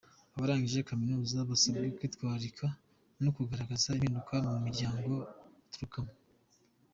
Abarangije 0.35 0.87
Kaminuza 0.89 1.37
basabwe 1.49 1.87
kwitwararika 1.97 2.65
no 3.23 3.29
kugaragaza 3.35 3.85
impinduka 3.91 4.33
mu 4.51 4.57
miryango 4.65 5.11
baturukamo. 5.59 6.13